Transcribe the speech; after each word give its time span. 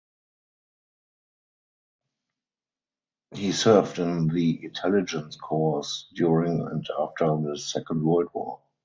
He 3.35 3.51
served 3.51 3.99
in 3.99 4.29
the 4.29 4.65
Intelligence 4.65 5.35
Corps 5.39 5.85
during 6.15 6.59
and 6.59 6.87
after 6.97 7.37
the 7.39 7.55
Second 7.59 8.03
World 8.03 8.29
War. 8.33 8.61